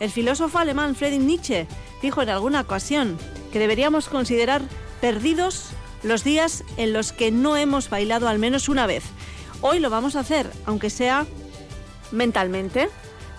[0.00, 1.68] El filósofo alemán Friedrich Nietzsche
[2.02, 3.16] dijo en alguna ocasión
[3.52, 4.60] que deberíamos considerar
[5.00, 5.68] perdidos
[6.02, 9.04] los días en los que no hemos bailado al menos una vez.
[9.60, 11.26] Hoy lo vamos a hacer, aunque sea
[12.10, 12.88] mentalmente.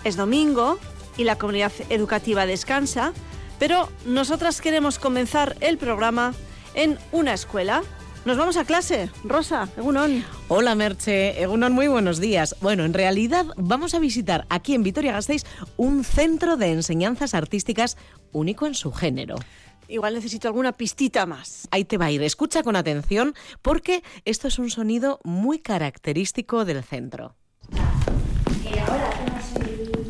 [0.02, 0.78] Es domingo
[1.18, 3.12] y la comunidad educativa descansa,
[3.58, 6.32] pero nosotras queremos comenzar el programa
[6.72, 7.82] en una escuela.
[8.26, 9.08] Nos vamos a clase.
[9.22, 10.24] Rosa, Egunon.
[10.48, 12.56] Hola Merche, Egunon, muy buenos días.
[12.60, 15.44] Bueno, en realidad vamos a visitar aquí en Vitoria-Gasteiz
[15.76, 17.96] un centro de enseñanzas artísticas
[18.32, 19.36] único en su género.
[19.86, 21.68] Igual necesito alguna pistita más.
[21.70, 26.64] Ahí te va a ir, escucha con atención porque esto es un sonido muy característico
[26.64, 27.36] del centro.
[27.70, 30.05] Y ahora hacemos el...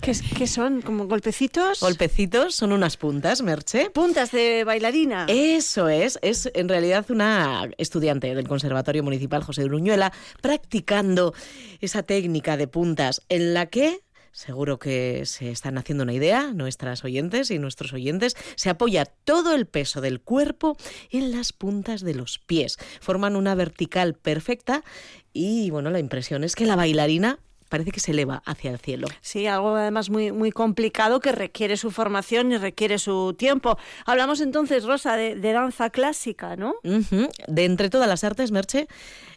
[0.00, 0.82] ¿Qué, son?
[0.82, 1.80] ¿Como golpecitos?
[1.80, 3.90] Golpecitos son unas puntas, Merche.
[3.90, 5.26] Puntas de bailarina.
[5.28, 11.34] Eso es, es en realidad una estudiante del Conservatorio Municipal José de Uruñuela practicando
[11.80, 14.00] esa técnica de puntas en la que
[14.32, 18.36] Seguro que se están haciendo una idea, nuestras oyentes y nuestros oyentes.
[18.54, 20.76] Se apoya todo el peso del cuerpo
[21.10, 22.78] en las puntas de los pies.
[23.00, 24.84] Forman una vertical perfecta
[25.32, 27.40] y, bueno, la impresión es que la bailarina
[27.70, 29.08] parece que se eleva hacia el cielo.
[29.22, 33.78] Sí, algo además muy, muy complicado que requiere su formación y requiere su tiempo.
[34.04, 36.74] Hablamos entonces, Rosa, de, de danza clásica, ¿no?
[36.82, 38.88] De entre todas las artes, Merche,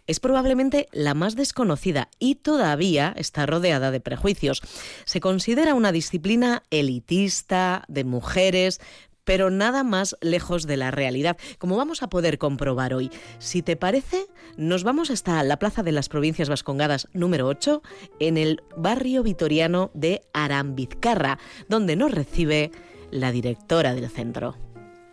[0.08, 4.62] es probablemente la más desconocida y todavía está rodeada de prejuicios.
[5.06, 8.82] Se considera una disciplina elitista, de mujeres,
[9.24, 13.12] pero nada más lejos de la realidad, como vamos a poder comprobar hoy.
[13.40, 14.26] Si te parece,
[14.58, 17.82] nos vamos hasta la Plaza de las Provincias Vascongadas número 8,
[18.20, 22.72] en el barrio vitoriano de Arambizcarra, donde nos recibe
[23.12, 24.56] la directora del centro.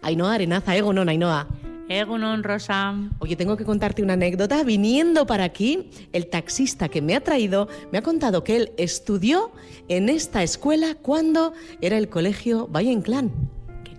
[0.02, 1.46] Ainhoa Arenaza, Egunon, Ainhoa.
[1.90, 2.94] Egunon, Rosa.
[3.18, 4.62] Oye, tengo que contarte una anécdota.
[4.62, 9.50] Viniendo para aquí, el taxista que me ha traído me ha contado que él estudió
[9.88, 13.32] en esta escuela cuando era el colegio Valle Inclán.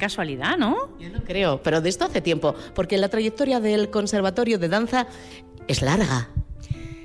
[0.02, 0.98] Casualidad, ¿no?
[1.00, 5.06] Yo no creo, pero de esto hace tiempo, porque la trayectoria del Conservatorio de Danza
[5.68, 6.28] es larga.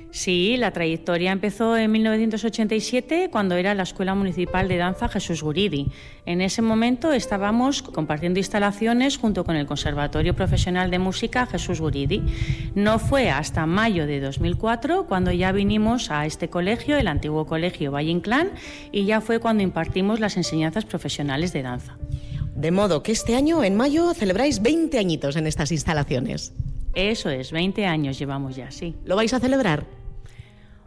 [0.09, 5.91] Sí, la trayectoria empezó en 1987 cuando era la Escuela Municipal de Danza Jesús Guridi.
[6.25, 12.23] En ese momento estábamos compartiendo instalaciones junto con el Conservatorio Profesional de Música Jesús Guridi.
[12.73, 17.91] No fue hasta mayo de 2004 cuando ya vinimos a este colegio, el antiguo colegio
[17.91, 18.49] Valle Inclán,
[18.91, 21.95] y ya fue cuando impartimos las enseñanzas profesionales de danza.
[22.57, 26.53] De modo que este año, en mayo, celebráis 20 añitos en estas instalaciones.
[26.95, 28.95] Eso es, 20 años llevamos ya, sí.
[29.05, 29.85] ¿Lo vais a celebrar?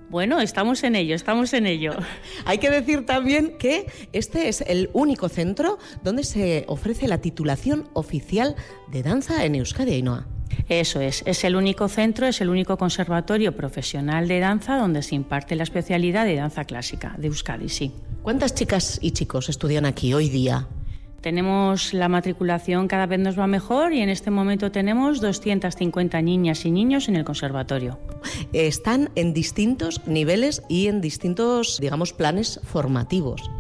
[0.09, 1.93] Bueno, estamos en ello, estamos en ello.
[2.45, 7.89] Hay que decir también que este es el único centro donde se ofrece la titulación
[7.93, 8.57] oficial
[8.91, 10.27] de danza en Euskadi, Ainhoa.
[10.69, 15.15] Eso es, es el único centro, es el único conservatorio profesional de danza donde se
[15.15, 17.93] imparte la especialidad de danza clásica de Euskadi, sí.
[18.25, 20.67] ¿Cuántas chicas y chicos estudian aquí hoy día?
[21.21, 26.65] Tenemos la matriculación cada vez nos va mejor y en este momento tenemos 250 niñas
[26.65, 27.99] y niños en el conservatorio.
[28.53, 33.51] Están en distintos niveles y en distintos, digamos, planes formativos.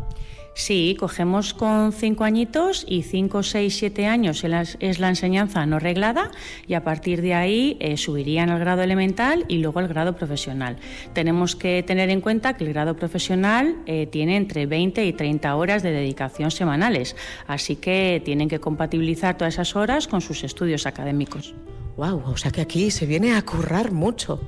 [0.53, 5.65] Sí, cogemos con 5 añitos y 5, 6, 7 años es la- es la enseñanza
[5.65, 6.31] no reglada
[6.67, 10.77] y a partir de ahí eh, subirían al grado elemental y luego al grado profesional.
[11.15, 15.55] Tenemos que tener en cuenta que el grado profesional eh, tiene entre 20 y 30
[15.57, 17.17] horas de dedicación semanales,
[17.47, 21.55] así que tienen que compatibilizar todas esas horas con sus estudios académicos.
[21.97, 24.41] Wow, o sea que aquí se viene a currar mucho.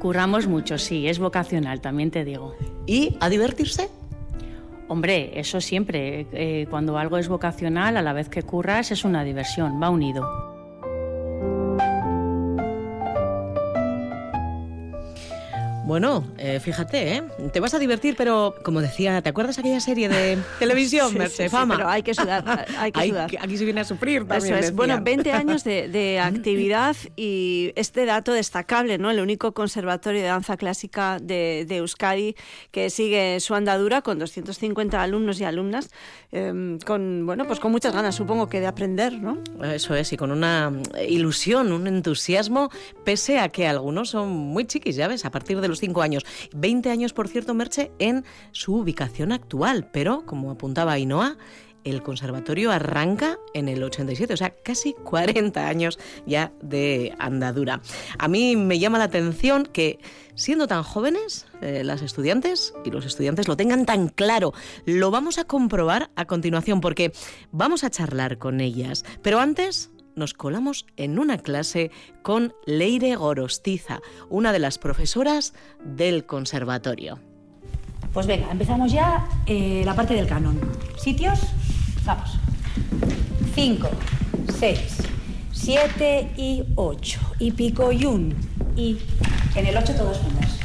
[0.00, 2.54] Curramos mucho, sí, es vocacional, también te digo.
[2.86, 3.88] ¿Y a divertirse?
[4.88, 9.24] Hombre, eso siempre, eh, cuando algo es vocacional, a la vez que curras, es una
[9.24, 10.55] diversión, va unido.
[15.86, 17.22] Bueno, eh, fíjate, ¿eh?
[17.52, 21.36] Te vas a divertir, pero como decía, ¿te acuerdas aquella serie de televisión, Sí, Merche
[21.36, 21.76] sí, sí, Fama?
[21.76, 23.30] pero hay que sudar, hay que sudar.
[23.40, 24.56] aquí se viene a sufrir también.
[24.56, 24.74] Eso es.
[24.74, 29.12] Bueno, 20 años de, de actividad y este dato destacable, ¿no?
[29.12, 32.34] El único conservatorio de danza clásica de, de Euskadi
[32.72, 35.90] que sigue su andadura con 250 alumnos y alumnas,
[36.32, 39.38] eh, con, bueno, pues con muchas ganas, supongo que de aprender, ¿no?
[39.62, 40.72] Eso es, y con una
[41.08, 42.70] ilusión, un entusiasmo,
[43.04, 46.24] pese a que algunos son muy chiquis, ya ves, a partir de los 5 años.
[46.54, 51.36] 20 años, por cierto, Merche, en su ubicación actual, pero, como apuntaba Ainhoa,
[51.86, 57.80] el conservatorio arranca en el 87, o sea, casi 40 años ya de andadura.
[58.18, 60.00] A mí me llama la atención que,
[60.34, 64.52] siendo tan jóvenes, eh, las estudiantes y los estudiantes lo tengan tan claro.
[64.84, 67.12] Lo vamos a comprobar a continuación porque
[67.52, 69.04] vamos a charlar con ellas.
[69.22, 71.90] Pero antes nos colamos en una clase
[72.22, 75.52] con Leire Gorostiza, una de las profesoras
[75.84, 77.20] del conservatorio.
[78.12, 80.58] Pues venga, empezamos ya eh, la parte del canon.
[80.96, 81.38] ¿Sitios?
[82.04, 82.38] Vamos.
[83.54, 83.88] 5,
[84.58, 84.78] 6,
[85.52, 87.20] 7 y 8.
[87.38, 88.34] Y pico y un.
[88.74, 88.98] Y
[89.54, 90.58] en el 8 todos juntos.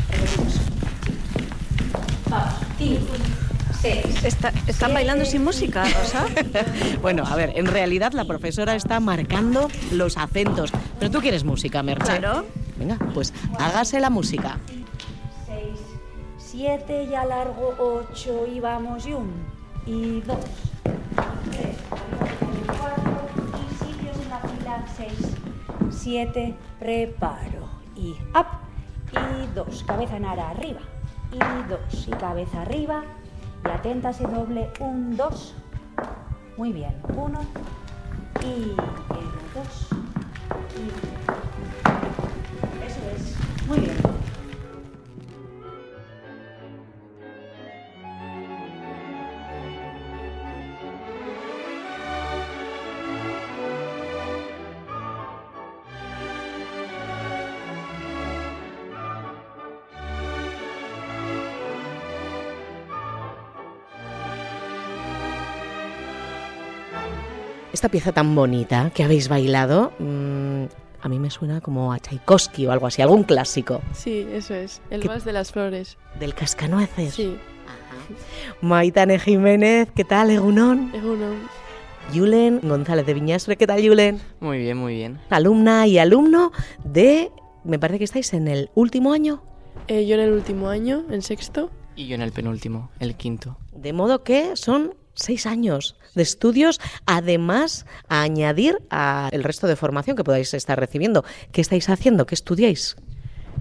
[2.29, 2.53] Vamos.
[2.77, 3.50] 5, 6.
[3.83, 6.25] Está- ¿Están bailando sin música, Rosa?
[7.01, 10.71] Bueno, a ver, en realidad la profesora está marcando los acentos.
[10.99, 12.17] Pero tú quieres música, Merche.
[12.19, 12.45] Claro.
[12.77, 14.57] Venga, pues hágase la música.
[15.47, 15.79] 6,
[16.37, 17.75] 7 y alargo
[18.11, 19.31] 8 y vamos y un.
[19.87, 20.37] Y 2,
[20.83, 21.75] 3,
[22.67, 25.11] 4 y sitios en la fila 6,
[25.89, 28.45] 7, preparo y up.
[29.11, 30.81] Y 2, cabeza en ara arriba.
[31.33, 31.39] Y
[31.69, 33.03] 2 y cabeza arriba.
[33.65, 34.71] Y atenta se doble.
[34.79, 35.55] 1, 2.
[36.57, 36.95] Muy bien.
[37.15, 37.41] 1
[38.43, 39.89] y 2.
[40.77, 40.87] Y
[42.85, 43.67] eso es.
[43.67, 44.20] Muy bien.
[67.81, 70.65] Esta pieza tan bonita que habéis bailado, mm,
[71.01, 73.81] a mí me suena como a Tchaikovsky o algo así, algún clásico.
[73.91, 74.83] Sí, eso es.
[74.91, 75.97] El ¿Qué- vals de las flores.
[76.19, 77.15] Del cascanueces.
[77.15, 77.39] Sí,
[78.61, 80.91] Maitane Jiménez, ¿qué tal, Egunon?
[80.93, 81.25] es uno.
[82.13, 84.21] Yulen González de Viñastre, ¿qué tal, Yulen?
[84.41, 85.19] Muy bien, muy bien.
[85.31, 86.51] Alumna y alumno
[86.83, 87.31] de...
[87.63, 89.41] Me parece que estáis en el último año.
[89.87, 91.71] Eh, yo en el último año, en sexto.
[91.95, 93.57] Y yo en el penúltimo, el quinto.
[93.75, 100.15] De modo que son seis años de estudios, además a añadir al resto de formación
[100.15, 101.23] que podáis estar recibiendo.
[101.51, 102.25] ¿Qué estáis haciendo?
[102.25, 102.95] ¿Qué estudiáis?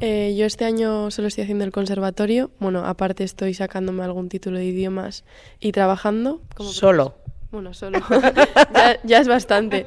[0.00, 2.50] Eh, yo este año solo estoy haciendo el conservatorio.
[2.58, 5.24] Bueno, aparte estoy sacándome algún título de idiomas
[5.60, 6.40] y trabajando.
[6.54, 7.16] Como Solo.
[7.50, 7.98] Bueno, solo.
[8.74, 9.84] ya, ya es bastante.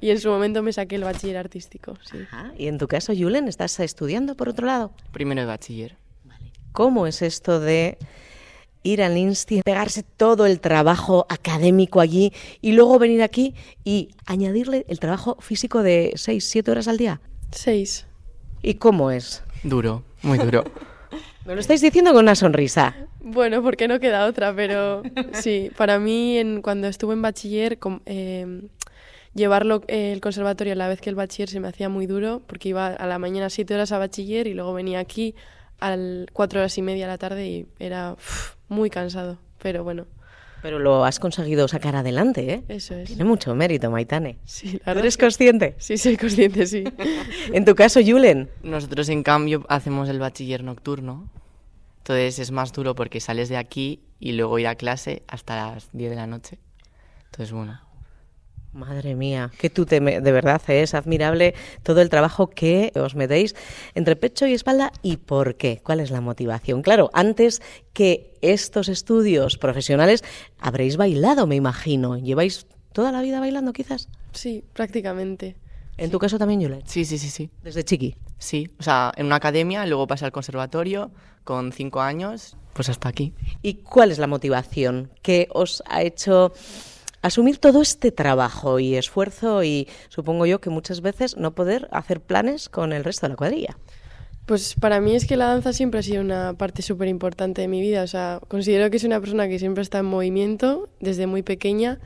[0.00, 2.18] Y en su momento me saqué el bachiller artístico, sí.
[2.30, 2.52] Ajá.
[2.58, 4.92] Y en tu caso, Yulen, ¿estás estudiando por otro lado?
[5.12, 5.96] Primero de bachiller.
[6.72, 7.96] ¿Cómo es esto de
[8.86, 13.54] ir al Insti, pegarse todo el trabajo académico allí y luego venir aquí
[13.84, 17.20] y añadirle el trabajo físico de 6, 7 horas al día?
[17.50, 18.06] Seis.
[18.62, 19.42] ¿Y cómo es?
[19.62, 20.64] Duro, muy duro.
[21.46, 22.96] Me lo estáis diciendo con una sonrisa.
[23.20, 25.02] Bueno, porque no queda otra, pero
[25.32, 28.62] sí, para mí en, cuando estuve en bachiller, com- eh,
[29.34, 32.42] llevarlo eh, el conservatorio a la vez que el bachiller se me hacía muy duro,
[32.46, 35.34] porque iba a la mañana siete horas a bachiller y luego venía aquí
[35.80, 35.96] a
[36.32, 40.06] cuatro horas y media a la tarde y era uf, muy cansado, pero bueno,
[40.62, 42.64] Pero lo has conseguido sacar adelante, ¿eh?
[42.68, 43.08] eso es.
[43.08, 44.38] Tiene mucho mérito, Maitane.
[44.44, 45.74] Sí, la ¿Tú verdad ¿Eres consciente?
[45.78, 46.82] Sí, soy consciente, sí.
[47.52, 48.48] En tu caso, Yulen.
[48.62, 51.28] Nosotros, en cambio, hacemos el bachiller nocturno.
[51.98, 55.88] Entonces es más duro porque sales de aquí y luego ir a clase hasta las
[55.92, 56.58] 10 de la noche.
[57.26, 57.80] Entonces, bueno.
[58.76, 63.14] Madre mía, que tú te me- de verdad es admirable todo el trabajo que os
[63.14, 63.54] metéis
[63.94, 66.82] entre pecho y espalda y por qué, cuál es la motivación.
[66.82, 67.62] Claro, antes
[67.94, 70.22] que estos estudios profesionales
[70.60, 72.18] habréis bailado, me imagino.
[72.18, 74.08] ¿Lleváis toda la vida bailando quizás?
[74.32, 75.56] Sí, prácticamente.
[75.96, 77.48] En tu caso también, Yulen, Sí, sí, sí, sí.
[77.62, 78.14] desde chiqui.
[78.38, 81.10] Sí, o sea, en una academia, luego pasé al conservatorio
[81.44, 83.32] con cinco años, pues hasta aquí.
[83.62, 86.52] ¿Y cuál es la motivación que os ha hecho
[87.26, 92.20] asumir todo este trabajo y esfuerzo y supongo yo que muchas veces no poder hacer
[92.20, 93.76] planes con el resto de la cuadrilla?
[94.46, 97.68] Pues para mí es que la danza siempre ha sido una parte súper importante de
[97.68, 98.02] mi vida.
[98.02, 101.98] O sea, considero que soy una persona que siempre está en movimiento desde muy pequeña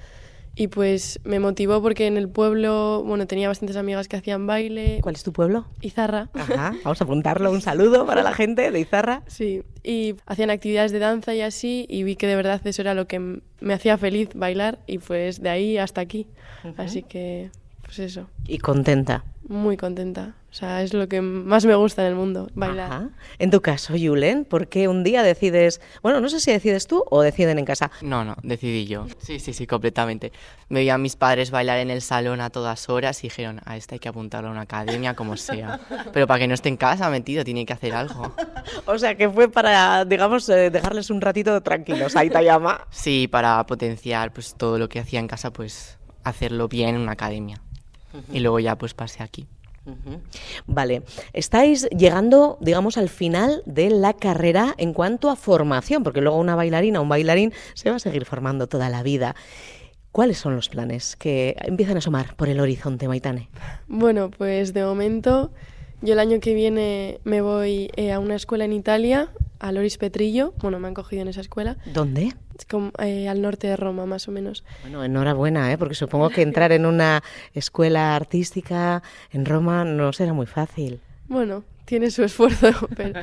[0.54, 4.98] y pues me motivó porque en el pueblo, bueno, tenía bastantes amigas que hacían baile.
[5.02, 5.66] ¿Cuál es tu pueblo?
[5.80, 6.28] Izarra.
[6.34, 7.50] Ajá, vamos a apuntarlo.
[7.50, 9.22] Un saludo para la gente de Izarra.
[9.26, 12.94] Sí, y hacían actividades de danza y así y vi que de verdad eso era
[12.94, 16.26] lo que me hacía feliz bailar y pues de ahí hasta aquí.
[16.76, 17.50] Así que,
[17.90, 19.24] pues eso, Y contenta.
[19.48, 20.34] muy contenta.
[20.50, 22.92] O sea, es lo que más me gusta en el mundo, bailar.
[22.92, 23.08] Ajá.
[23.38, 27.04] En tu caso, Yulen, ¿por qué un día decides, bueno, no sé si decides tú
[27.08, 27.90] o deciden en casa?
[28.02, 29.06] No, no, decidí yo.
[29.20, 30.32] Sí, sí, sí, completamente.
[30.68, 33.94] Veía a mis padres bailar en el salón a todas horas y dijeron, a esta
[33.94, 35.78] hay que apuntarlo a una academia, como sea.
[36.12, 38.34] Pero para que no esté en casa metido, tiene que hacer algo.
[38.86, 42.16] O sea, que fue para, digamos, eh, dejarles un ratito tranquilos.
[42.16, 42.86] Ahí te llama.
[42.90, 47.12] Sí, para potenciar pues todo lo que hacía en casa, pues hacerlo bien en una
[47.12, 47.62] academia.
[48.32, 49.46] Y luego ya pues pasé aquí.
[50.66, 51.02] Vale,
[51.32, 56.54] estáis llegando, digamos, al final de la carrera en cuanto a formación, porque luego una
[56.54, 59.34] bailarina, un bailarín se va a seguir formando toda la vida.
[60.12, 63.48] ¿Cuáles son los planes que empiezan a asomar por el horizonte, Maitane?
[63.86, 65.50] Bueno, pues de momento
[66.02, 69.98] yo el año que viene me voy eh, a una escuela en Italia a Loris
[69.98, 70.54] Petrillo.
[70.60, 71.76] Bueno, me han cogido en esa escuela.
[71.92, 72.34] ¿Dónde?
[72.58, 74.64] Es como, eh, al norte de Roma, más o menos.
[74.82, 75.78] Bueno, enhorabuena, ¿eh?
[75.78, 77.22] porque supongo que entrar en una
[77.54, 79.02] escuela artística
[79.32, 81.00] en Roma no será muy fácil.
[81.28, 82.68] Bueno, tiene su esfuerzo.
[82.96, 83.20] pero-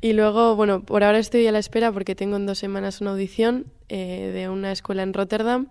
[0.00, 3.12] Y luego, bueno, por ahora estoy a la espera porque tengo en dos semanas una
[3.12, 5.68] audición eh, de una escuela en Rotterdam,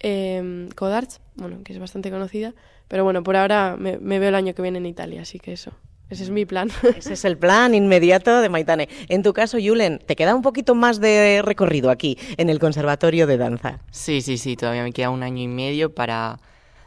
[0.00, 2.54] eh, Codarts, bueno, que es bastante conocida.
[2.88, 5.52] Pero bueno, por ahora me, me veo el año que viene en Italia, así que
[5.52, 5.72] eso.
[6.10, 6.70] Ese es mi plan.
[6.96, 8.88] Ese es el plan inmediato de Maitane.
[9.08, 13.26] En tu caso, Yulen, ¿te queda un poquito más de recorrido aquí, en el Conservatorio
[13.26, 13.80] de Danza?
[13.90, 16.40] Sí, sí, sí, todavía me queda un año y medio para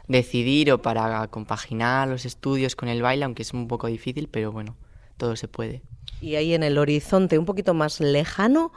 [0.08, 4.50] decidir o para compaginar los estudios con el baile, aunque es un poco difícil, pero
[4.50, 4.76] bueno,
[5.16, 5.82] todo se puede.
[6.20, 8.72] Y ahí en el horizonte, un poquito más lejano,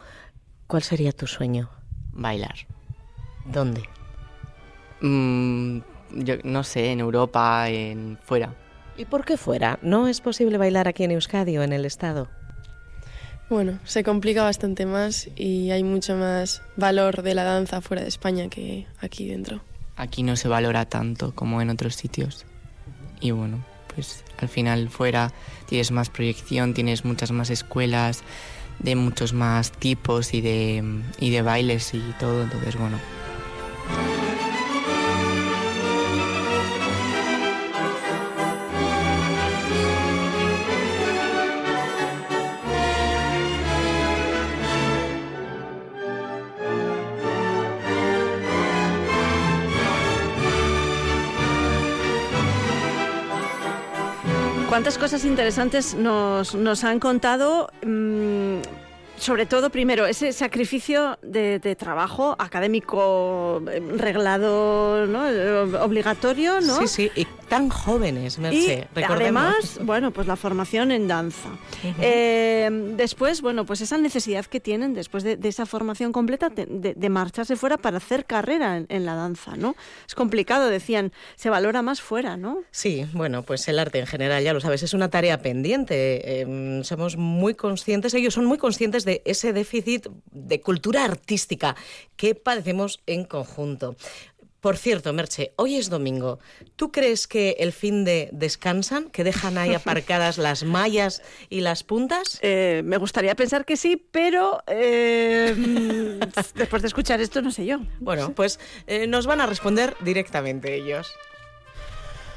[0.67, 1.69] ¿cuál sería tu sueño?
[2.11, 2.55] Bailar.
[3.45, 3.83] ¿Dónde?
[5.01, 5.79] Mm,
[6.11, 8.55] yo no sé, en Europa, en fuera.
[8.97, 9.79] ¿Y por qué fuera?
[9.81, 12.29] ¿No es posible bailar aquí en Euskadi o en el Estado?
[13.49, 18.07] Bueno, se complica bastante más y hay mucho más valor de la danza fuera de
[18.07, 19.61] España que aquí dentro.
[19.97, 22.45] Aquí no se valora tanto como en otros sitios.
[23.19, 25.31] Y bueno, pues al final fuera
[25.67, 28.23] tienes más proyección, tienes muchas más escuelas
[28.79, 30.83] de muchos más tipos y de,
[31.19, 32.43] y de bailes y todo.
[32.43, 32.97] Entonces, bueno,
[54.95, 57.69] ¿Cuántas cosas interesantes nos, nos han contado?
[57.85, 58.59] mm,
[59.17, 65.27] sobre todo, primero, ese sacrificio de, de trabajo académico eh, reglado, ¿no?
[65.29, 66.77] Eh, obligatorio, ¿no?
[66.77, 69.43] Sí, sí, y tan jóvenes, Y Merche, recordemos.
[69.43, 71.49] además, bueno, pues la formación en danza.
[72.01, 76.65] Eh, después, bueno, pues esa necesidad que tienen después de, de esa formación completa de,
[76.65, 79.75] de- de marcharse fuera para hacer carrera en, en la danza, ¿no?
[80.07, 82.59] Es complicado, decían, se valora más fuera, ¿no?
[82.71, 86.41] Sí, bueno, pues el arte en general, ya lo sabes, es una tarea pendiente.
[86.41, 91.75] Eh, somos muy conscientes, ellos son muy conscientes de ese déficit de cultura artística
[92.15, 93.95] que padecemos en conjunto.
[94.65, 96.39] Por cierto, Merche, hoy es domingo.
[96.75, 101.84] ¿Tú crees que el fin de descansan, que dejan ahí aparcadas las mallas y las
[101.84, 102.39] puntas?
[102.41, 107.67] Eh, me gustaría pensar que sí, pero eh, mm, después de escuchar esto, no sé
[107.67, 107.77] yo.
[108.00, 111.13] Bueno, pues eh, nos van a responder directamente ellos.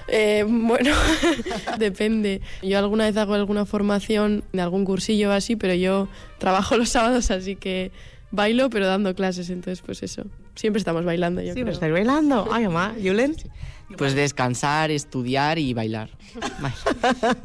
[0.08, 0.94] Eh, bueno,
[1.78, 2.42] depende.
[2.61, 6.90] Yo alguna vez hago alguna formación de algún cursillo o así, pero yo trabajo los
[6.90, 7.90] sábados, así que
[8.30, 10.25] bailo, pero dando clases, entonces pues eso.
[10.54, 11.75] Siempre estamos bailando, yo Sí, ¿no creo.
[11.75, 12.49] estáis bailando?
[12.50, 13.37] Ay, mamá, Julen.
[13.97, 16.11] pues descansar, estudiar y bailar.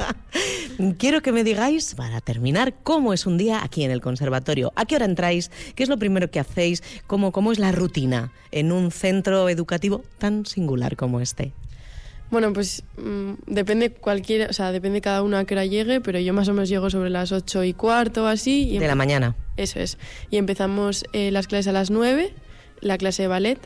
[0.97, 4.71] Quiero que me digáis, para terminar, cómo es un día aquí en el conservatorio.
[4.75, 5.51] ¿A qué hora entráis?
[5.75, 6.83] ¿Qué es lo primero que hacéis?
[7.07, 11.53] ¿Cómo, cómo es la rutina en un centro educativo tan singular como este?
[12.31, 16.19] Bueno, pues mm, depende cualquiera, o sea, depende cada uno a qué hora llegue, pero
[16.19, 18.69] yo más o menos llego sobre las ocho y cuarto o así.
[18.71, 19.35] Y De la mañana.
[19.57, 19.97] Eso es.
[20.29, 22.33] Y empezamos eh, las clases a las nueve,
[22.81, 23.59] la clase de ballet.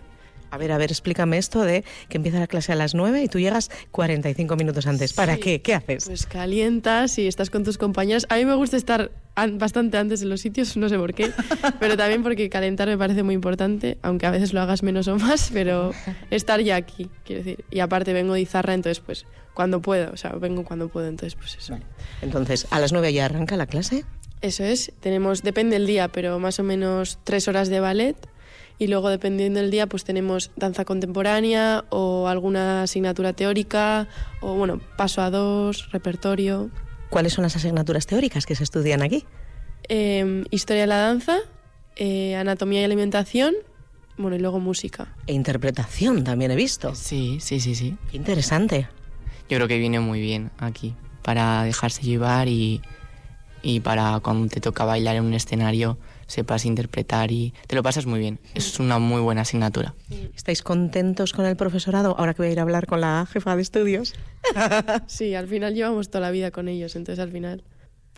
[0.50, 3.27] A ver, a ver, explícame esto de que empieza la clase a las 9 y
[3.27, 5.12] tú llegas 45 minutos antes.
[5.12, 5.41] ¿Para Sí.
[5.41, 5.62] qué?
[5.62, 6.06] ¿Qué haces?
[6.06, 8.25] Pues calientas y estás con tus compañeras.
[8.29, 11.32] A mí me gusta estar an- bastante antes en los sitios, no sé por qué,
[11.82, 15.17] pero también porque calentar me parece muy importante, aunque a veces lo hagas menos o
[15.17, 15.91] más, pero
[16.32, 17.65] estar ya aquí, quiero decir.
[17.70, 21.36] Y aparte vengo de Izarra, entonces pues cuando puedo, o sea, vengo cuando puedo, entonces
[21.36, 21.77] pues eso.
[22.22, 24.06] Entonces, ¿a las 9 ya arranca la clase?
[24.41, 28.15] Eso es, tenemos, depende del día, pero más o menos tres horas de ballet.
[28.79, 34.08] Y luego, dependiendo del día, pues tenemos danza contemporánea o alguna asignatura teórica,
[34.39, 36.70] o bueno, paso a dos, repertorio.
[37.10, 39.25] ¿Cuáles son las asignaturas teóricas que se estudian aquí?
[39.89, 41.39] Eh, historia de la danza,
[41.96, 43.56] eh, anatomía y alimentación,
[44.17, 45.15] bueno, y luego música.
[45.25, 46.94] E interpretación también he visto.
[46.94, 47.98] Sí, sí, sí, sí.
[48.12, 48.88] Qué interesante.
[49.50, 52.82] Yo creo que viene muy bien aquí para dejarse llevar y,
[53.68, 58.06] y para cuando te toca bailar en un escenario sepas interpretar y te lo pasas
[58.06, 58.40] muy bien.
[58.56, 59.94] Es una muy buena asignatura.
[60.34, 62.16] ¿Estáis contentos con el profesorado?
[62.18, 64.14] Ahora que voy a ir a hablar con la jefa de estudios.
[65.08, 67.62] Sí, al final llevamos toda la vida con ellos, entonces al final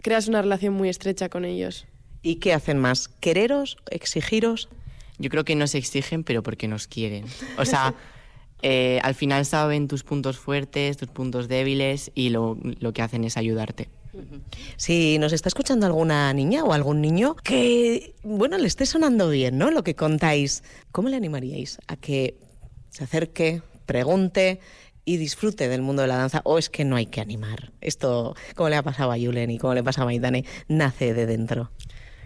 [0.03, 1.87] creas una relación muy estrecha con ellos.
[2.21, 3.07] ¿Y qué hacen más?
[3.07, 3.77] ¿Quereros?
[3.89, 4.69] ¿Exigiros?
[5.17, 7.25] Yo creo que nos exigen, pero porque nos quieren.
[7.57, 7.95] O sea,
[8.61, 13.23] eh, al final saben tus puntos fuertes, tus puntos débiles y lo, lo que hacen
[13.23, 13.89] es ayudarte.
[14.77, 19.57] Si nos está escuchando alguna niña o algún niño que, bueno, le esté sonando bien,
[19.57, 19.71] ¿no?
[19.71, 22.37] Lo que contáis, ¿cómo le animaríais a que
[22.89, 24.59] se acerque, pregunte
[25.05, 26.41] y disfrute del mundo de la danza?
[26.43, 27.71] ¿O es que no hay que animar?
[27.81, 31.25] Esto, como le ha pasado a Yulen y como le pasa a Maidane, nace de
[31.25, 31.71] dentro.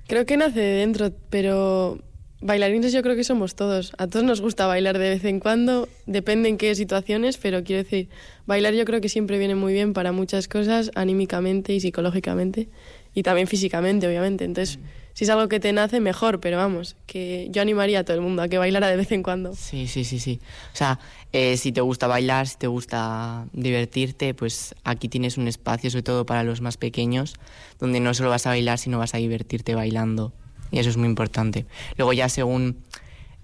[0.08, 2.00] Creo que nace de dentro, pero
[2.44, 3.94] bailarines yo creo que somos todos.
[3.98, 7.84] A todos nos gusta bailar de vez en cuando, depende en qué situaciones, pero quiero
[7.84, 8.10] decir,
[8.46, 12.70] bailar yo creo que siempre viene muy bien para muchas cosas, anímicamente y psicológicamente,
[13.14, 14.44] y también físicamente, obviamente.
[14.44, 14.78] Entonces,
[15.14, 18.22] si es algo que te nace, mejor, pero vamos, que yo animaría a todo el
[18.22, 19.56] mundo a que bailara de vez en cuando.
[19.56, 20.40] Sí, sí, sí, sí.
[20.74, 21.00] O sea,
[21.32, 26.04] eh, si te gusta bailar, si te gusta divertirte, pues aquí tienes un espacio, sobre
[26.04, 27.36] todo para los más pequeños,
[27.80, 30.34] donde no solo vas a bailar, sino vas a divertirte bailando.
[30.74, 31.66] Y eso es muy importante.
[31.98, 32.78] Luego ya según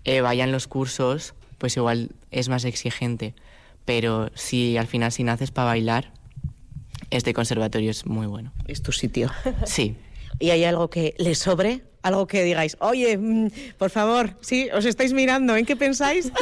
[0.04, 3.36] eh, vayan los cursos, pues igual es más exigente.
[3.86, 6.12] Pero si al final si naces para bailar,
[7.12, 8.52] este conservatorio es muy bueno.
[8.68, 9.32] Es tu sitio.
[9.66, 9.96] Sí.
[10.40, 11.82] ¿Y hay algo que le sobre?
[12.02, 16.32] Algo que digáis, oye, mm, por favor, sí, os estáis mirando, ¿en qué pensáis?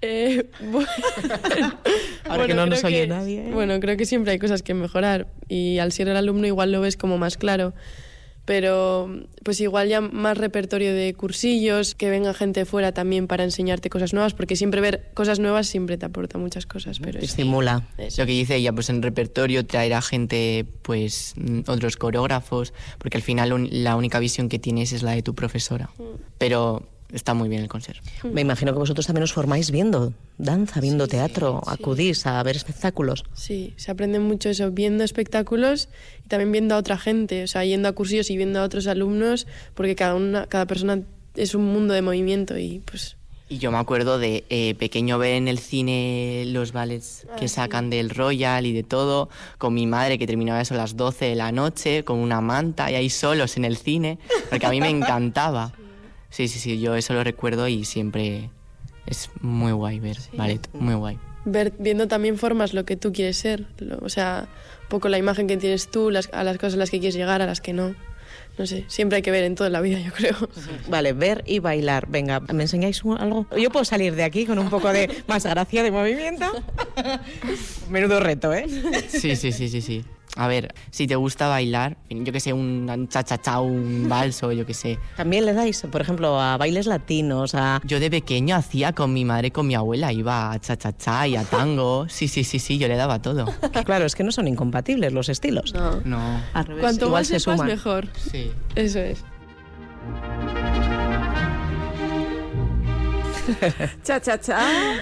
[0.00, 0.86] Eh, bu-
[2.28, 3.52] Ahora que no nos oye nadie, ¿eh?
[3.52, 6.80] Bueno, creo que siempre hay cosas que mejorar y al ser el alumno igual lo
[6.80, 7.74] ves como más claro.
[8.48, 9.10] Pero
[9.44, 14.14] pues igual ya más repertorio de cursillos, que venga gente fuera también para enseñarte cosas
[14.14, 16.98] nuevas, porque siempre ver cosas nuevas siempre te aporta muchas cosas.
[16.98, 17.86] Pero Te estimula.
[17.98, 18.22] Eso.
[18.22, 23.22] Lo que dice ella, pues en repertorio traerá gente, pues mm, otros coreógrafos, porque al
[23.22, 25.90] final un- la única visión que tienes es la de tu profesora.
[26.38, 28.02] Pero está muy bien el concierto.
[28.24, 33.24] Me imagino que vosotros también os formáis viendo danza, viendo teatro, acudís a ver espectáculos.
[33.34, 35.88] Sí, se aprende mucho eso viendo espectáculos
[36.24, 38.86] y también viendo a otra gente, o sea, yendo a cursillos y viendo a otros
[38.86, 41.02] alumnos, porque cada una, cada persona
[41.34, 43.16] es un mundo de movimiento y pues
[43.48, 47.88] Y yo me acuerdo de eh, pequeño ver en el cine los ballets que sacan
[47.88, 51.34] del Royal y de todo, con mi madre que terminaba eso a las 12 de
[51.34, 54.18] la noche, con una manta y ahí solos en el cine,
[54.50, 55.72] porque a mí me encantaba.
[56.30, 58.50] Sí, sí, sí, yo eso lo recuerdo y siempre
[59.06, 61.18] es muy guay ver ballet, muy guay.
[61.44, 64.46] ver, viendo también formas lo que tú quieres ser, lo- o sea,
[64.82, 67.14] un poco la imagen que tienes tú, las, a las cosas a las que quieres
[67.14, 67.94] llegar, a las que no.
[68.58, 70.36] No sé, siempre hay que ver en toda la vida, yo creo.
[70.88, 72.08] Vale, ver y bailar.
[72.08, 73.46] Venga, ¿me enseñáis algo?
[73.56, 76.44] Yo puedo salir de aquí con un poco de más gracia de movimiento.
[77.88, 78.66] Menudo reto, ¿eh?
[79.08, 80.04] Sí, sí, sí, sí, sí.
[80.38, 84.64] A ver, si te gusta bailar, yo que sé, un cha-cha-cha, un vals o yo
[84.64, 84.96] que sé.
[85.16, 87.80] También le dais, por ejemplo, a bailes latinos, a...
[87.84, 91.42] Yo de pequeño hacía con mi madre, con mi abuela, iba a cha-cha-cha y a
[91.42, 92.06] tango.
[92.08, 93.46] Sí, sí, sí, sí, yo le daba todo.
[93.84, 95.74] claro, es que no son incompatibles los estilos.
[95.74, 96.00] No.
[96.04, 96.40] No.
[96.54, 97.66] Al revés, Cuanto igual más se sepas, suman.
[97.66, 98.06] mejor.
[98.16, 98.52] Sí.
[98.76, 99.24] Eso es.
[104.02, 104.58] Cha, cha, cha.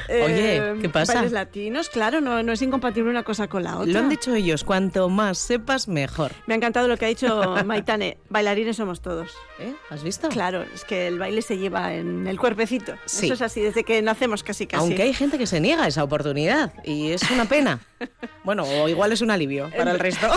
[0.08, 1.14] Oye, ¿qué pasa?
[1.14, 3.92] Bailes latinos, claro, no, no es incompatible una cosa con la otra.
[3.92, 6.32] Lo han dicho ellos, cuanto más sepas, mejor.
[6.46, 8.18] Me ha encantado lo que ha dicho Maitane.
[8.28, 9.30] Bailarines somos todos.
[9.58, 9.74] ¿Eh?
[9.90, 10.28] ¿Has visto?
[10.28, 12.94] Claro, es que el baile se lleva en el cuerpecito.
[13.06, 13.26] Sí.
[13.26, 14.82] Eso es así, desde que nacemos casi casi.
[14.82, 17.80] Aunque hay gente que se niega a esa oportunidad y es una pena.
[18.44, 20.28] Bueno, o igual es un alivio para el resto.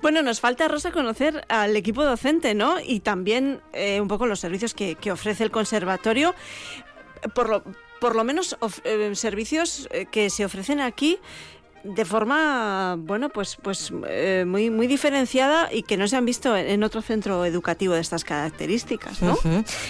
[0.00, 2.80] Bueno, nos falta, Rosa, conocer al equipo docente, ¿no?
[2.80, 6.34] Y también eh, un poco los servicios que, que ofrece el conservatorio.
[7.34, 7.62] Por lo,
[8.00, 11.18] por lo menos of- eh, servicios eh, que se ofrecen aquí
[11.84, 16.56] de forma, bueno, pues, pues eh, muy, muy diferenciada y que no se han visto
[16.56, 19.38] en, otro centro educativo de estas características, ¿no?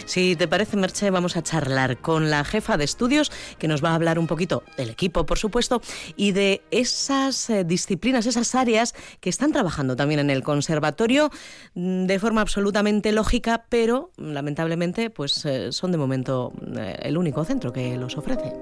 [0.04, 3.90] Si te parece, Merche, vamos a charlar con la jefa de estudios, que nos va
[3.90, 5.80] a hablar un poquito del equipo, por supuesto,
[6.16, 11.30] y de esas eh, disciplinas, esas áreas que están trabajando también en el conservatorio
[11.74, 17.72] mm, de forma absolutamente lógica, pero lamentablemente, pues eh, son de momento el único centro
[17.72, 18.52] que los ofrece.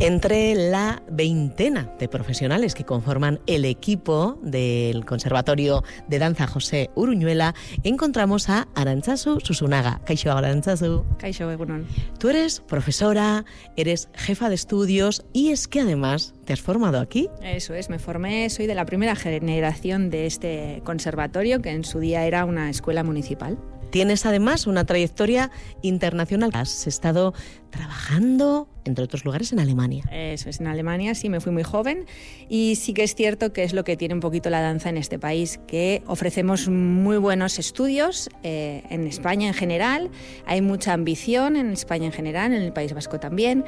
[0.00, 7.56] Entre la veintena de profesionales que conforman el equipo del Conservatorio de Danza José Uruñuela,
[7.82, 10.00] encontramos a Arantzazu Susunaga.
[10.06, 11.04] Kaixo Arantzazu.
[11.18, 11.84] Kaixo, egunon.
[12.20, 17.28] Tú eres profesora, eres jefa de estudios y es que además te has formado aquí.
[17.42, 21.98] Eso es, me formé, soy de la primera generación de este conservatorio, que en su
[21.98, 23.58] día era una escuela municipal.
[23.90, 25.50] Tienes además una trayectoria
[25.82, 26.50] internacional.
[26.54, 27.34] Has estado
[27.70, 30.04] trabajando, entre otros lugares, en Alemania.
[30.10, 32.06] Eso es, en Alemania sí me fui muy joven
[32.48, 34.96] y sí que es cierto que es lo que tiene un poquito la danza en
[34.96, 40.10] este país, que ofrecemos muy buenos estudios eh, en España en general,
[40.46, 43.64] hay mucha ambición en España en general, en el País Vasco también,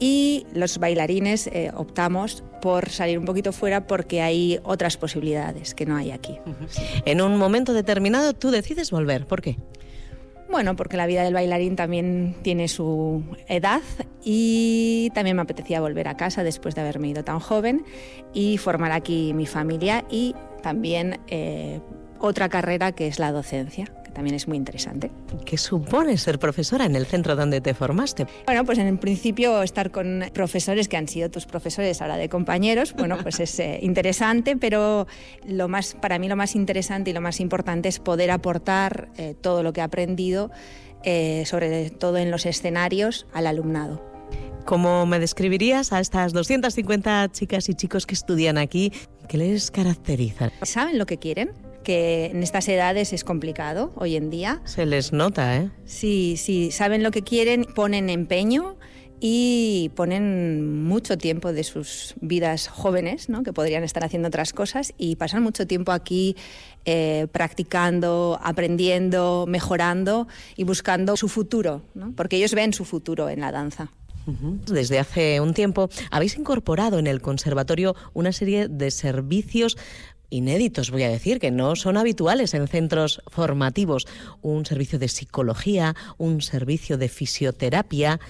[0.00, 5.86] y los bailarines eh, optamos por salir un poquito fuera porque hay otras posibilidades que
[5.86, 6.38] no hay aquí.
[7.04, 9.26] En un momento determinado tú decides volver.
[9.26, 9.56] ¿Por qué?
[10.50, 13.82] Bueno, porque la vida del bailarín también tiene su edad
[14.24, 17.84] y también me apetecía volver a casa después de haberme ido tan joven
[18.34, 21.80] y formar aquí mi familia y también eh,
[22.18, 25.10] otra carrera que es la docencia, que también es muy interesante.
[25.44, 28.26] ¿Qué supone ser profesora en el centro donde te formaste?
[28.46, 32.28] Bueno, pues en el principio estar con profesores que han sido tus profesores ahora de
[32.28, 35.06] compañeros, bueno, pues es eh, interesante, pero
[35.46, 39.34] lo más, para mí lo más interesante y lo más importante es poder aportar eh,
[39.40, 40.50] todo lo que he aprendido,
[41.04, 44.02] eh, sobre todo en los escenarios, al alumnado.
[44.64, 48.92] ¿Cómo me describirías a estas 250 chicas y chicos que estudian aquí?
[49.28, 50.50] ¿Qué les caracteriza?
[50.62, 51.69] ¿Saben lo que quieren?
[51.82, 54.60] Que en estas edades es complicado hoy en día.
[54.64, 55.70] Se les nota, ¿eh?
[55.84, 58.76] Sí, sí, saben lo que quieren, ponen empeño
[59.20, 63.42] y ponen mucho tiempo de sus vidas jóvenes, ¿no?
[63.42, 66.36] que podrían estar haciendo otras cosas, y pasan mucho tiempo aquí
[66.86, 72.12] eh, practicando, aprendiendo, mejorando y buscando su futuro, ¿no?
[72.16, 73.92] porque ellos ven su futuro en la danza.
[74.66, 79.76] Desde hace un tiempo habéis incorporado en el conservatorio una serie de servicios
[80.30, 84.06] inéditos, voy a decir, que no son habituales en centros formativos.
[84.40, 88.20] Un servicio de psicología, un servicio de fisioterapia.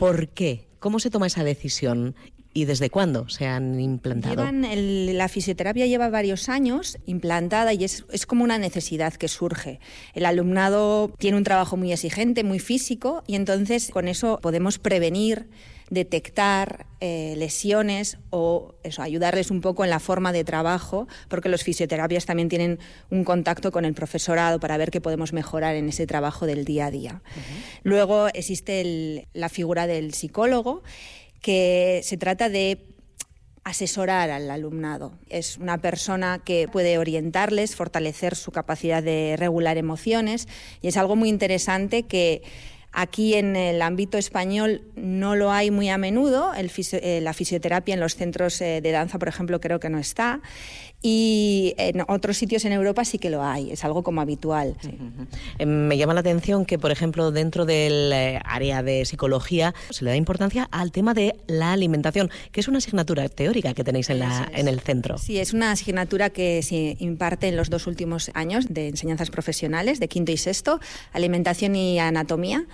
[0.00, 0.66] ¿Por qué?
[0.78, 2.14] ¿Cómo se toma esa decisión?
[2.52, 4.42] ¿Y desde cuándo se han implantado?
[4.50, 9.78] la fisioterapia lleva varios años implantada y es, es, como una necesidad que surge.
[10.14, 15.50] El alumnado tiene un trabajo muy exigente, muy físico, y entonces con eso podemos prevenir
[15.90, 21.62] detectar eh, lesiones o eso, ayudarles un poco en la forma de trabajo, porque los
[21.62, 22.78] fisioterapias también tienen
[23.10, 26.86] un contacto con el profesorado para ver qué podemos mejorar en ese trabajo del día
[26.86, 27.22] a día.
[27.82, 30.82] Luego existe la figura del psicólogo,
[31.40, 32.86] que se trata de
[33.66, 35.18] asesorar al alumnado.
[35.28, 40.46] Es una persona que puede orientarles, fortalecer su capacidad de regular emociones
[40.82, 42.42] y es algo muy interesante que
[42.98, 48.00] Aquí en el ámbito español no lo hay muy a menudo, eh, la fisioterapia en
[48.00, 50.40] los centros eh, de danza, por ejemplo, creo que no está.
[51.02, 54.76] Y en otros sitios en Europa sí que lo hay, es algo como habitual.
[55.58, 60.04] Em, me llama la atención que, por ejemplo, dentro del eh, área de psicología se
[60.04, 64.10] le da importancia al tema de la alimentación, que es una asignatura teórica que tenéis
[64.10, 65.18] en, la, en el centro.
[65.18, 70.00] Sí, es una asignatura que se imparte en los dos últimos años de enseñanzas profesionales,
[70.00, 70.80] de quinto y sexto,
[71.12, 72.64] alimentación y anatomía.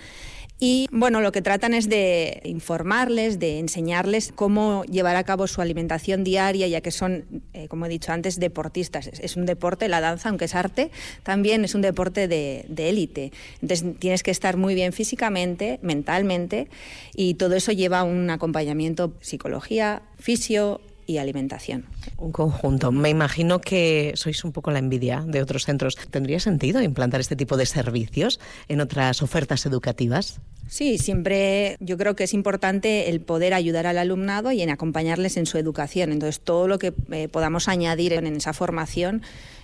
[0.65, 5.59] Y bueno, lo que tratan es de informarles, de enseñarles cómo llevar a cabo su
[5.59, 9.07] alimentación diaria, ya que son, eh, como he dicho antes, deportistas.
[9.07, 10.89] Es un deporte, la danza, aunque es arte,
[11.23, 13.33] también es un deporte de élite.
[13.61, 16.69] Entonces tienes que estar muy bien físicamente, mentalmente,
[17.13, 21.85] y todo eso lleva un acompañamiento psicología, fisio, y alimentación.
[22.17, 22.91] Un conjunto.
[22.91, 25.95] Me imagino que sois un poco la envidia de otros centros.
[25.95, 30.39] ¿Tendría sentido implantar este tipo de servicios en otras ofertas educativas?
[30.67, 35.37] Sí, siempre yo creo que es importante el poder ayudar al alumnado y en acompañarles
[35.37, 36.11] en su educación.
[36.11, 39.21] Entonces, todo lo que eh, podamos añadir en esa formación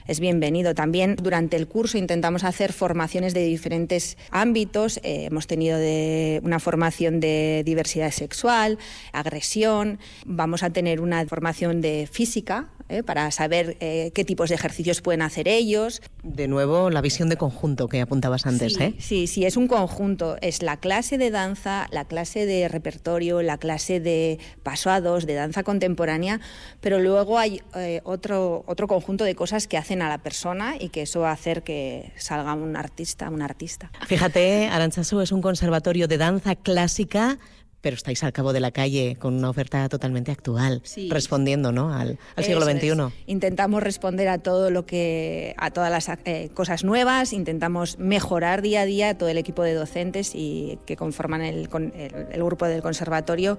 [0.10, 0.74] es bienvenido.
[0.74, 4.98] También durante el curso intentamos hacer formaciones de diferentes ámbitos.
[5.04, 8.80] Eh, hemos tenido de una formación de diversidad sexual,
[9.13, 10.00] agresión.
[10.26, 13.04] Vamos a tener una formación de física ¿eh?
[13.04, 16.02] para saber eh, qué tipos de ejercicios pueden hacer ellos.
[16.24, 18.74] De nuevo, la visión de conjunto que apuntabas antes.
[18.74, 18.95] Sí, ¿eh?
[19.00, 20.38] sí, sí, es un conjunto.
[20.41, 25.26] Es la clase de danza, la clase de repertorio, la clase de paso a dos,
[25.26, 26.41] de danza contemporánea,
[26.82, 27.62] pero luego hay
[28.04, 31.34] otro, otro conjunto de cosas que hacen a la persona y que eso va a
[31.34, 33.92] hacer que salga un artista, un artista.
[34.08, 37.38] Fíjate, Aranchazu es un conservatorio de danza clásica
[37.82, 41.94] pero estáis al cabo de la calle con una oferta totalmente actual, respondiendo ¿no?
[41.94, 42.92] al, siglo XXI.
[43.28, 48.82] Intentamos responder a todo lo que, a todas las eh, cosas nuevas, intentamos mejorar día
[48.82, 53.58] a día todo el equipo de docentes y que conforman el, el, grupo del conservatorio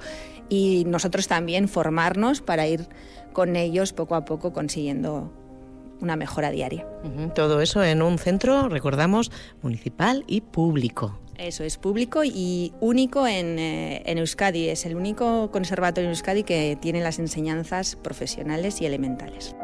[0.48, 2.88] y nosotros también formarnos para ir
[3.33, 5.33] con ellos poco a poco consiguiendo
[6.00, 6.86] una mejora diaria.
[7.34, 9.30] Todo eso en un centro, recordamos,
[9.62, 11.18] municipal y público.
[11.38, 14.68] Eso es público y único en, eh, en, Euskadi.
[14.68, 19.56] Es el único conservatorio en Euskadi que tiene las enseñanzas profesionales y elementales.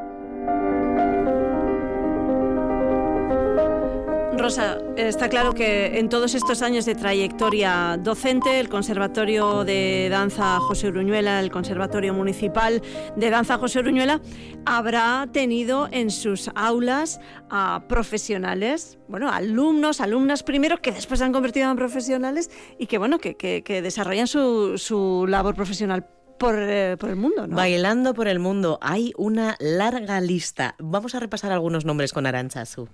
[4.39, 10.61] Rosa, está claro que en todos estos años de trayectoria docente, el Conservatorio de Danza
[10.61, 12.83] José Uruñuela, el Conservatorio Municipal
[13.17, 14.21] de Danza José Uruñuela,
[14.65, 17.21] habrá tenido en sus aulas
[17.51, 22.99] a profesionales, bueno, alumnos, alumnas primero, que después se han convertido en profesionales y que,
[22.99, 26.07] bueno, que, desarrollan su, labor profesional
[26.39, 27.47] por, eh, el mundo.
[27.49, 28.79] Bailando por el mundo.
[28.83, 30.75] Hay una larga lista.
[30.79, 32.89] Vamos a repasar algunos nombres con Arancha Su.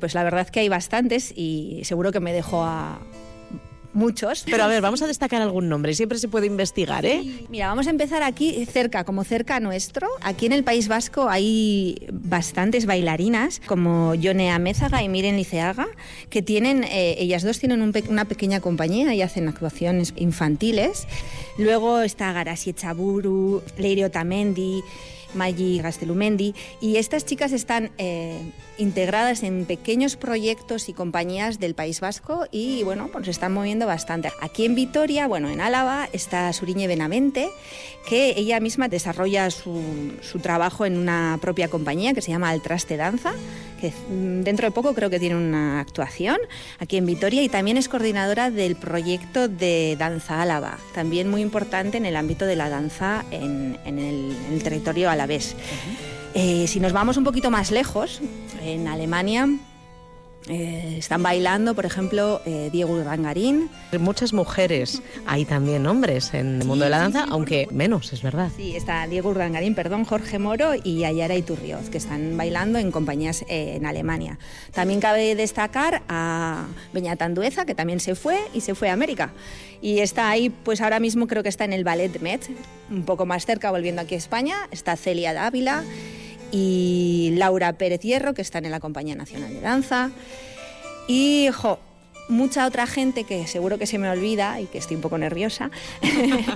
[0.00, 3.00] Pues la verdad que hay bastantes y seguro que me dejo a
[3.94, 4.44] muchos.
[4.48, 7.24] Pero a ver, vamos a destacar algún nombre, siempre se puede investigar, ¿eh?
[7.48, 10.06] Mira, vamos a empezar aquí cerca, como cerca nuestro.
[10.20, 15.88] Aquí en el País Vasco hay bastantes bailarinas, como Yone Amézaga y Miren Liceaga,
[16.30, 21.08] que tienen, eh, ellas dos tienen un pe- una pequeña compañía y hacen actuaciones infantiles.
[21.56, 24.80] Luego está Garasi Echaburu, Leire Otamendi,
[25.34, 28.40] Maggi Gastelumendi, y estas chicas están eh,
[28.78, 34.30] integradas en pequeños proyectos y compañías del País Vasco y bueno, pues están moviendo bastante.
[34.40, 37.50] Aquí en Vitoria, bueno, en Álava está Suriñe Benavente,
[38.08, 39.82] que ella misma desarrolla su,
[40.22, 43.32] su trabajo en una propia compañía que se llama El Traste Danza,
[43.80, 46.38] que mm, dentro de poco creo que tiene una actuación
[46.78, 51.96] aquí en Vitoria y también es coordinadora del proyecto de Danza Álava, también muy importante
[51.96, 55.56] en el ámbito de la danza en, en el, en el territorio alavés.
[56.34, 58.20] Eh, si nos vamos un poquito más lejos,
[58.62, 59.48] en Alemania
[60.48, 63.68] eh, están bailando, por ejemplo, eh, Diego Urdangarín.
[63.98, 68.50] Muchas mujeres, hay también hombres en el mundo de la danza, aunque menos, es verdad.
[68.56, 73.42] Sí, está Diego Urdangarín, perdón, Jorge Moro y Ayara Iturrioz, que están bailando en compañías
[73.48, 74.38] eh, en Alemania.
[74.72, 79.32] También cabe destacar a Beñat Andueza, que también se fue y se fue a América.
[79.80, 82.48] Y está ahí, pues ahora mismo creo que está en el Ballet Met,
[82.90, 84.56] un poco más cerca, volviendo aquí a España.
[84.70, 85.84] Está Celia Dávila
[86.50, 90.10] y Laura Pérez Hierro, que están en la Compañía Nacional de Danza.
[91.06, 91.78] Y, jo,
[92.28, 95.70] mucha otra gente que seguro que se me olvida y que estoy un poco nerviosa,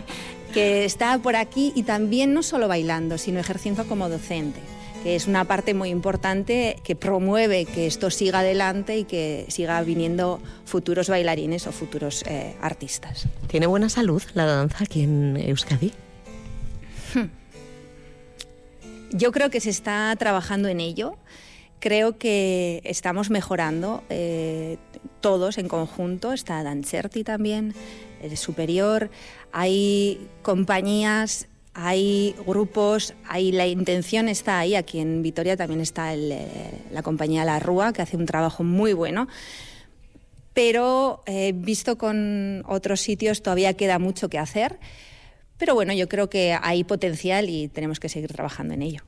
[0.55, 4.61] que está por aquí y también no solo bailando, sino ejerciendo como docente
[5.03, 9.83] que es una parte muy importante que promueve que esto siga adelante y que siga
[9.83, 13.27] viniendo futuros bailarines o futuros eh, artistas.
[13.49, 15.93] ¿Tiene buena salud la danza aquí en Euskadi?
[19.13, 21.17] Yo creo que se está trabajando en ello.
[21.81, 24.79] Creo que estamos mejorando eh,
[25.21, 26.33] todos en conjunto.
[26.33, 27.75] Está Dancerti también,
[28.23, 29.11] el superior.
[29.53, 34.77] Hay compañías, hay grupos, hay, la intención está ahí.
[34.77, 36.49] Aquí en Vitoria también está eh,
[36.91, 39.29] la compañía La Rúa, que hace un trabajo muy bueno.
[40.55, 44.79] Pero eh, visto con otros sitios todavía queda mucho que hacer.
[45.63, 49.03] Pero bueno, yo creo que hay potencial y tenemos que seguir trabajando en ello.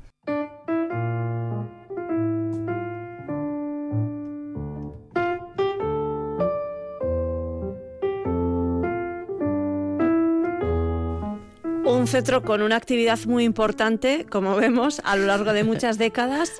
[11.84, 16.52] Un centro con una actividad muy importante, como vemos, a lo largo de muchas décadas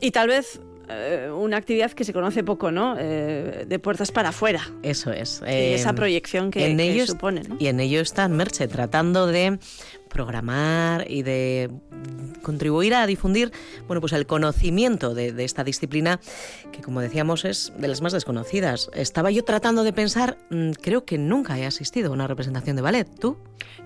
[0.00, 2.96] y tal vez eh, una actividad que se conoce poco, ¿no?
[2.98, 4.60] Eh, de puertas para afuera.
[4.82, 5.42] Eso es.
[5.42, 7.56] y esa proyección que, en que supone, ¿no?
[7.58, 9.58] Y en ello está Merche, tratando de
[10.08, 11.70] programar y de
[12.42, 13.52] contribuir a difundir
[13.86, 16.20] bueno, pues el conocimiento de, de, esta disciplina
[16.72, 18.88] que, como decíamos, es de las más desconocidas.
[18.94, 22.82] Estaba yo tratando de pensar, mmm, creo que nunca he asistido a una representación de
[22.82, 23.08] ballet.
[23.18, 23.36] ¿Tú?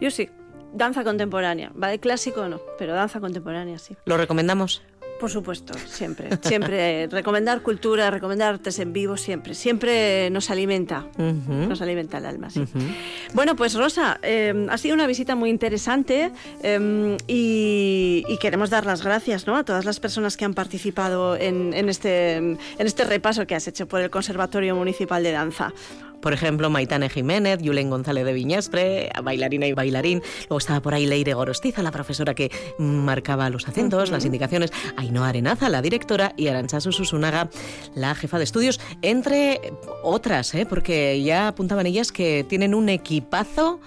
[0.00, 0.28] Yo sí.
[0.72, 1.72] Danza contemporánea.
[1.74, 3.96] Ballet clásico no, pero danza contemporánea sí.
[4.04, 4.82] ¿Lo recomendamos?
[5.20, 6.30] Por supuesto, siempre.
[6.42, 9.54] Siempre recomendar cultura, recomendar artes en vivo, siempre.
[9.54, 11.06] Siempre nos alimenta.
[11.18, 11.68] Uh -huh.
[11.68, 12.60] Nos alimenta el alma, sí.
[12.60, 12.94] Uh -huh.
[13.34, 18.86] Bueno, pues Rosa, eh, ha sido una visita muy interesante eh, y, y, queremos dar
[18.86, 19.56] las gracias ¿no?
[19.56, 23.68] a todas las personas que han participado en, en, este, en este repaso que has
[23.68, 25.72] hecho por el Conservatorio Municipal de Danza.
[26.20, 30.22] Por ejemplo, Maitane Jiménez, Yulen González de Viñaspre, bailarina y bailarín.
[30.48, 34.16] Luego estaba por ahí Leire Gorostiza, la profesora que marcaba los acentos, uh -huh.
[34.16, 34.72] las indicaciones.
[34.96, 37.48] Ainhoa Arenaza, la directora, y Arancha Susunaga,
[37.94, 39.60] la jefa de estudios, entre
[40.02, 40.66] otras, ¿eh?
[40.66, 43.80] porque ya apuntaban ellas que tienen un equipazo.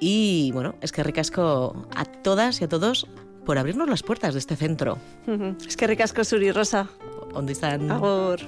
[0.00, 3.06] Y bueno, es que ricasco a todas y a todos
[3.46, 4.98] por abrirnos las puertas de este centro.
[5.26, 5.66] Uh -huh.
[5.66, 6.88] Es que ricasco, Suri Rosa.
[7.32, 7.90] ¿Dónde están?
[7.90, 8.40] Agur.